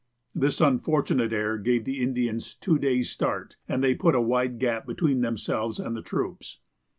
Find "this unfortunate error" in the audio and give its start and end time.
0.33-1.59